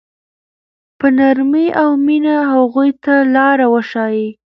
په 0.99 1.07
نرمۍ 1.17 1.67
او 1.81 1.89
مینه 2.05 2.35
هغوی 2.51 2.89
ته 3.03 3.13
لاره 3.35 3.65
وښایئ. 3.73 4.27